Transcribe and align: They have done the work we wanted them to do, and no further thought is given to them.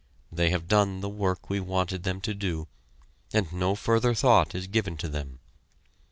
They 0.31 0.49
have 0.49 0.67
done 0.67 1.01
the 1.01 1.09
work 1.09 1.47
we 1.47 1.59
wanted 1.59 2.01
them 2.01 2.21
to 2.21 2.33
do, 2.33 2.67
and 3.33 3.53
no 3.53 3.75
further 3.75 4.15
thought 4.15 4.55
is 4.55 4.65
given 4.65 4.97
to 4.97 5.07
them. 5.07 5.37